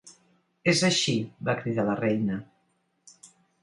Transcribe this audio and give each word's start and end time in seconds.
"És 0.73 0.81
així", 0.89 1.15
va 1.51 1.57
cridar 1.61 1.87
la 1.93 2.01
reina. 2.03 2.43